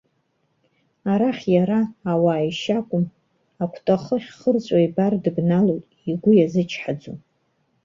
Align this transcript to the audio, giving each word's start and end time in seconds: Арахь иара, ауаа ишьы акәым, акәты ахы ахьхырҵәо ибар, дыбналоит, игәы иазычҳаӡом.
Арахь 1.11 1.45
иара, 1.55 1.79
ауаа 2.11 2.43
ишьы 2.49 2.73
акәым, 2.79 3.05
акәты 3.63 3.91
ахы 3.95 4.15
ахьхырҵәо 4.17 4.77
ибар, 4.85 5.13
дыбналоит, 5.23 5.87
игәы 6.09 6.31
иазычҳаӡом. 6.35 7.17